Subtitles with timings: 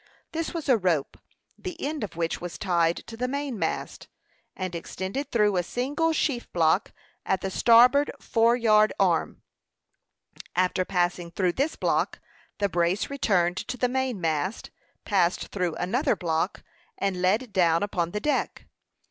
[0.31, 1.15] This was a rope,
[1.59, 4.07] the end of which was tied to the main mast,
[4.55, 6.91] and extended through a single sheaf block
[7.23, 9.43] at the starboard fore yard arm.
[10.55, 12.19] After passing through this block,
[12.57, 14.71] the brace returned to the main mast,
[15.05, 16.63] passed through another block,
[16.97, 18.65] and led down upon the deck.